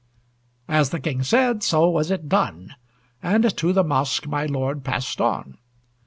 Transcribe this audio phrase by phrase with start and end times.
[0.67, 2.73] As the King said, so was it done,
[3.21, 5.59] And to the mosque my lord passed on.